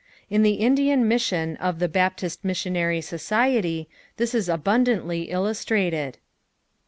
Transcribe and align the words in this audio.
In 0.31 0.41
the 0.41 0.55
Indian 0.55 1.07
misaion 1.07 1.57
of 1.59 1.77
the" 1.77 1.87
Baptist 2.01 2.41
Hissionarr 2.41 3.03
Society," 3.03 3.87
this 4.17 4.33
is 4.33 4.49
abundantly 4.49 5.29
illustrated. 5.29 6.17